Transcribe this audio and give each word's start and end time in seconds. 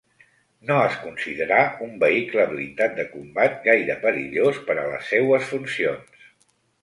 No 0.67 0.75
es 0.83 0.93
considerà 1.01 1.59
un 1.87 1.91
vehicle 2.03 2.45
blindat 2.53 2.97
de 3.01 3.05
combat 3.11 3.61
gaire 3.67 3.99
perillós 4.07 4.59
per 4.71 4.79
a 4.85 4.89
les 4.95 5.11
seues 5.13 5.47
funcions. 5.53 6.27